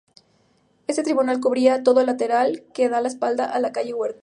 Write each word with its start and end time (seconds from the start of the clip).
Esta 0.87 1.03
tribuna 1.03 1.39
cubría 1.39 1.83
todo 1.83 1.99
el 1.99 2.07
lateral 2.07 2.63
que 2.73 2.89
da 2.89 3.01
espaldas 3.01 3.51
a 3.53 3.59
la 3.59 3.71
calle 3.71 3.93
Huergo. 3.93 4.19